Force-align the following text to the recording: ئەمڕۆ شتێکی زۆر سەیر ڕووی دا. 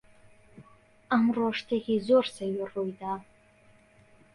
ئەمڕۆ 1.11 1.47
شتێکی 1.59 1.95
زۆر 2.07 2.25
سەیر 2.35 2.61
ڕووی 2.73 2.93
دا. 3.01 3.13